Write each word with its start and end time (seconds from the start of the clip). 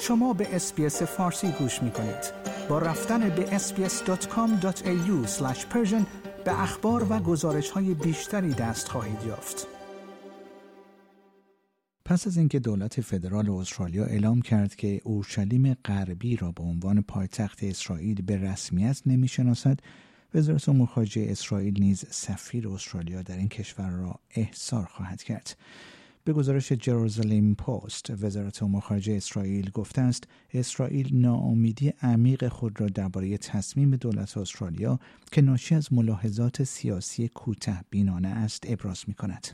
شما 0.00 0.32
به 0.32 0.56
اسپیس 0.56 1.02
فارسی 1.02 1.52
گوش 1.58 1.82
می 1.82 1.90
کنید. 1.90 2.32
با 2.68 2.78
رفتن 2.78 3.28
به 3.28 3.58
sbs.com.au 3.58 5.26
به 6.44 6.62
اخبار 6.62 7.12
و 7.12 7.18
گزارش 7.18 7.70
های 7.70 7.94
بیشتری 7.94 8.54
دست 8.54 8.88
خواهید 8.88 9.22
یافت. 9.26 9.66
پس 12.04 12.26
از 12.26 12.36
اینکه 12.36 12.58
دولت 12.58 13.00
فدرال 13.00 13.50
استرالیا 13.50 14.04
اعلام 14.04 14.42
کرد 14.42 14.74
که 14.74 15.00
اورشلیم 15.04 15.74
غربی 15.74 16.36
را 16.36 16.52
به 16.52 16.62
عنوان 16.62 17.02
پایتخت 17.02 17.64
اسرائیل 17.64 18.22
به 18.22 18.36
رسمیت 18.36 19.02
نمی‌شناسد 19.06 19.80
وزارت 20.34 20.68
امور 20.68 20.86
خارجه 20.86 21.26
اسرائیل 21.28 21.80
نیز 21.80 22.04
سفیر 22.10 22.68
استرالیا 22.68 23.22
در 23.22 23.36
این 23.36 23.48
کشور 23.48 23.90
را 23.90 24.20
احضار 24.30 24.84
خواهد 24.84 25.22
کرد 25.22 25.56
به 26.26 26.32
گزارش 26.32 26.72
جروزالیم 26.72 27.54
پست 27.54 28.10
وزارت 28.10 28.62
امور 28.62 28.80
خارجه 28.80 29.12
اسرائیل 29.12 29.70
گفته 29.70 30.00
است 30.00 30.24
اسرائیل 30.54 31.16
ناامیدی 31.20 31.92
عمیق 32.02 32.48
خود 32.48 32.80
را 32.80 32.86
درباره 32.86 33.38
تصمیم 33.38 33.96
دولت 33.96 34.36
استرالیا 34.36 34.98
که 35.32 35.42
ناشی 35.42 35.74
از 35.74 35.92
ملاحظات 35.92 36.64
سیاسی 36.64 37.28
کوته 37.28 37.80
بینانه 37.90 38.28
است 38.28 38.64
ابراز 38.68 39.04
می 39.08 39.14
کند. 39.14 39.46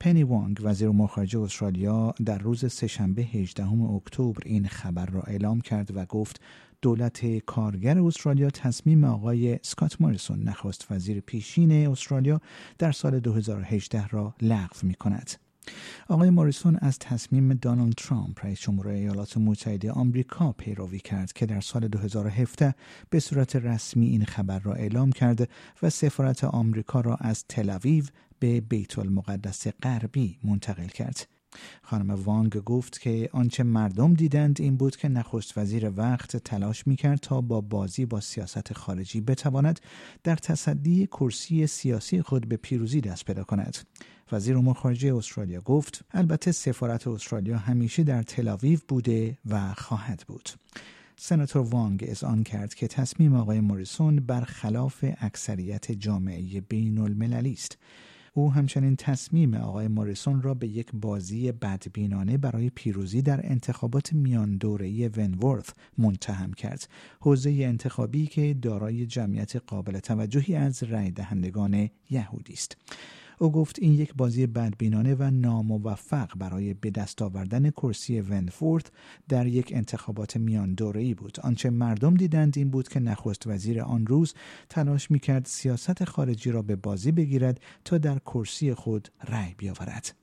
پنی 0.00 0.22
وانگ 0.22 0.60
وزیر 0.62 0.88
امور 0.88 1.08
خارجه 1.08 1.40
استرالیا 1.40 2.14
در 2.24 2.38
روز 2.38 2.72
سهشنبه 2.72 3.22
18 3.22 3.72
اکتبر 3.72 4.42
این 4.44 4.68
خبر 4.68 5.06
را 5.06 5.22
اعلام 5.22 5.60
کرد 5.60 5.96
و 5.96 6.04
گفت 6.04 6.40
دولت 6.82 7.26
کارگر 7.38 7.98
استرالیا 7.98 8.50
تصمیم 8.50 9.04
آقای 9.04 9.58
سکات 9.62 10.00
موریسون 10.00 10.42
نخست 10.42 10.86
وزیر 10.90 11.20
پیشین 11.20 11.72
استرالیا 11.72 12.40
در 12.78 12.92
سال 12.92 13.20
2018 13.20 14.08
را 14.08 14.34
لغو 14.42 14.76
می 14.82 14.94
کند. 14.94 15.43
آقای 16.08 16.30
موریسون 16.30 16.78
از 16.80 16.98
تصمیم 16.98 17.54
دونالد 17.54 17.94
ترامپ 17.94 18.44
رئیس 18.44 18.60
جمهور 18.60 18.88
ایالات 18.88 19.36
متحده 19.36 19.92
آمریکا 19.92 20.52
پیروی 20.52 20.98
کرد 20.98 21.32
که 21.32 21.46
در 21.46 21.60
سال 21.60 21.88
2017 21.88 22.74
به 23.10 23.20
صورت 23.20 23.56
رسمی 23.56 24.06
این 24.06 24.24
خبر 24.24 24.58
را 24.58 24.72
اعلام 24.72 25.12
کرد 25.12 25.48
و 25.82 25.90
سفارت 25.90 26.44
آمریکا 26.44 27.00
را 27.00 27.16
از 27.20 27.44
تل‌آویو 27.48 28.04
به 28.38 28.60
بیت 28.60 28.98
المقدس 28.98 29.66
غربی 29.82 30.38
منتقل 30.44 30.86
کرد. 30.86 31.33
خانم 31.82 32.10
وانگ 32.10 32.56
گفت 32.56 33.00
که 33.00 33.30
آنچه 33.32 33.62
مردم 33.62 34.14
دیدند 34.14 34.60
این 34.60 34.76
بود 34.76 34.96
که 34.96 35.08
نخست 35.08 35.58
وزیر 35.58 35.92
وقت 35.96 36.36
تلاش 36.36 36.86
می‌کرد 36.86 37.18
تا 37.18 37.40
با 37.40 37.60
بازی 37.60 38.06
با 38.06 38.20
سیاست 38.20 38.72
خارجی 38.72 39.20
بتواند 39.20 39.80
در 40.24 40.36
تصدی 40.36 41.06
کرسی 41.06 41.66
سیاسی 41.66 42.22
خود 42.22 42.48
به 42.48 42.56
پیروزی 42.56 43.00
دست 43.00 43.24
پیدا 43.24 43.44
کند. 43.44 43.76
وزیر 44.32 44.56
امور 44.56 44.74
خارجه 44.74 45.16
استرالیا 45.16 45.60
گفت 45.60 46.04
البته 46.10 46.52
سفارت 46.52 47.06
استرالیا 47.08 47.58
همیشه 47.58 48.02
در 48.02 48.22
تلاویو 48.22 48.78
بوده 48.88 49.38
و 49.46 49.74
خواهد 49.74 50.24
بود. 50.26 50.48
سناتور 51.16 51.62
وانگ 51.62 52.16
آن 52.22 52.42
کرد 52.42 52.74
که 52.74 52.88
تصمیم 52.88 53.34
آقای 53.34 53.60
موریسون 53.60 54.16
برخلاف 54.16 55.04
اکثریت 55.18 55.92
جامعه 55.92 56.60
بین 56.60 56.98
المللی 56.98 57.52
است. 57.52 57.78
او 58.36 58.52
همچنین 58.52 58.96
تصمیم 58.96 59.54
آقای 59.54 59.88
موریسون 59.88 60.42
را 60.42 60.54
به 60.54 60.68
یک 60.68 60.90
بازی 60.92 61.52
بدبینانه 61.52 62.38
برای 62.38 62.70
پیروزی 62.70 63.22
در 63.22 63.40
انتخابات 63.46 64.12
میان 64.12 64.56
دوره 64.56 65.08
ونورث 65.08 65.70
متهم 65.98 66.52
کرد. 66.52 66.88
حوزه 67.20 67.50
انتخابی 67.50 68.26
که 68.26 68.54
دارای 68.62 69.06
جمعیت 69.06 69.56
قابل 69.56 69.98
توجهی 69.98 70.54
از 70.56 70.82
رای 70.82 71.10
دهندگان 71.10 71.90
یهودی 72.10 72.52
است. 72.52 72.76
او 73.38 73.52
گفت 73.52 73.78
این 73.78 73.92
یک 73.92 74.14
بازی 74.14 74.46
بدبینانه 74.46 75.14
و 75.14 75.30
ناموفق 75.30 76.38
برای 76.38 76.74
به 76.74 76.90
دست 76.90 77.22
آوردن 77.22 77.70
کرسی 77.70 78.20
ونفورت 78.20 78.90
در 79.28 79.46
یک 79.46 79.72
انتخابات 79.74 80.36
میان 80.36 80.76
ای 80.94 81.14
بود. 81.14 81.40
آنچه 81.40 81.70
مردم 81.70 82.14
دیدند 82.14 82.58
این 82.58 82.70
بود 82.70 82.88
که 82.88 83.00
نخست 83.00 83.46
وزیر 83.46 83.80
آن 83.80 84.06
روز 84.06 84.34
تلاش 84.68 85.10
می‌کرد 85.10 85.46
سیاست 85.46 86.04
خارجی 86.04 86.50
را 86.50 86.62
به 86.62 86.76
بازی 86.76 87.12
بگیرد 87.12 87.60
تا 87.84 87.98
در 87.98 88.18
کرسی 88.18 88.74
خود 88.74 89.08
رأی 89.28 89.54
بیاورد. 89.58 90.14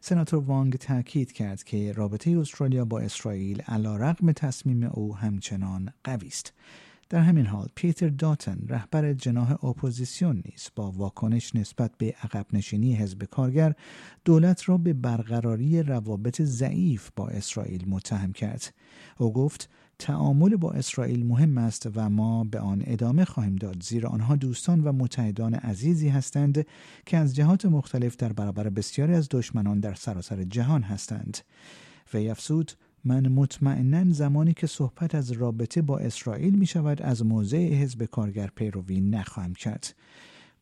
سناتور 0.00 0.44
وانگ 0.44 0.76
تاکید 0.76 1.32
کرد 1.32 1.64
که 1.64 1.92
رابطه 1.92 2.30
استرالیا 2.30 2.84
با 2.84 3.00
اسرائیل 3.00 3.62
علیرغم 3.62 4.32
تصمیم 4.32 4.82
او 4.82 5.16
همچنان 5.16 5.92
قوی 6.04 6.28
است. 6.28 6.52
در 7.12 7.20
همین 7.20 7.46
حال 7.46 7.68
پیتر 7.74 8.08
داتن 8.08 8.58
رهبر 8.68 9.12
جناح 9.12 9.64
اپوزیسیون 9.64 10.42
نیز 10.44 10.68
با 10.76 10.90
واکنش 10.90 11.56
نسبت 11.56 11.90
به 11.98 12.14
عقب 12.22 12.46
نشینی 12.52 12.94
حزب 12.94 13.24
کارگر 13.24 13.74
دولت 14.24 14.68
را 14.68 14.78
به 14.78 14.92
برقراری 14.92 15.82
روابط 15.82 16.42
ضعیف 16.42 17.10
با 17.16 17.28
اسرائیل 17.28 17.88
متهم 17.88 18.32
کرد. 18.32 18.74
او 19.18 19.32
گفت 19.32 19.70
تعامل 19.98 20.56
با 20.56 20.72
اسرائیل 20.72 21.26
مهم 21.26 21.58
است 21.58 21.88
و 21.94 22.10
ما 22.10 22.44
به 22.44 22.60
آن 22.60 22.82
ادامه 22.86 23.24
خواهیم 23.24 23.56
داد. 23.56 23.82
زیرا 23.82 24.08
آنها 24.08 24.36
دوستان 24.36 24.80
و 24.80 24.92
متحدان 24.92 25.54
عزیزی 25.54 26.08
هستند 26.08 26.66
که 27.06 27.16
از 27.16 27.34
جهات 27.34 27.66
مختلف 27.66 28.16
در 28.16 28.32
برابر 28.32 28.68
بسیاری 28.68 29.14
از 29.14 29.28
دشمنان 29.30 29.80
در 29.80 29.94
سراسر 29.94 30.44
جهان 30.44 30.82
هستند. 30.82 31.38
وی 32.14 32.30
افزود 32.30 32.72
من 33.04 33.28
مطمئنا 33.28 34.12
زمانی 34.12 34.54
که 34.54 34.66
صحبت 34.66 35.14
از 35.14 35.32
رابطه 35.32 35.82
با 35.82 35.98
اسرائیل 35.98 36.54
می 36.54 36.66
شود 36.66 37.02
از 37.02 37.26
موضع 37.26 37.74
حزب 37.74 38.04
کارگر 38.04 38.50
پیروی 38.56 39.00
نخواهم 39.00 39.54
کرد 39.54 39.94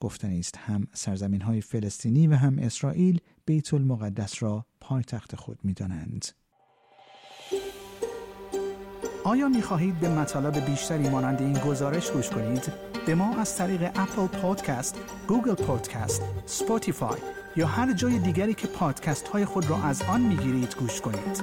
گفتنی 0.00 0.38
است 0.38 0.56
هم 0.58 0.86
سرزمین 0.92 1.40
های 1.40 1.60
فلسطینی 1.60 2.26
و 2.26 2.34
هم 2.34 2.58
اسرائیل 2.58 3.20
بیت 3.46 3.74
المقدس 3.74 4.42
را 4.42 4.66
پایتخت 4.80 5.36
خود 5.36 5.58
می 5.62 5.72
دانند. 5.72 6.26
آیا 9.24 9.48
می 9.48 9.62
خواهید 9.62 10.00
به 10.00 10.08
مطالب 10.08 10.64
بیشتری 10.66 11.08
مانند 11.08 11.42
این 11.42 11.52
گزارش 11.52 12.10
گوش 12.10 12.30
کنید؟ 12.30 12.72
به 13.06 13.14
ما 13.14 13.36
از 13.36 13.56
طریق 13.56 13.82
اپل 13.82 14.26
پادکست، 14.26 14.98
گوگل 15.28 15.54
پادکست، 15.54 16.22
Spotify 16.46 17.18
یا 17.56 17.66
هر 17.66 17.92
جای 17.92 18.18
دیگری 18.18 18.54
که 18.54 18.66
پادکست 18.66 19.28
های 19.28 19.44
خود 19.44 19.70
را 19.70 19.82
از 19.82 20.02
آن 20.02 20.20
می 20.20 20.36
گیرید 20.36 20.76
گوش 20.78 21.00
کنید. 21.00 21.42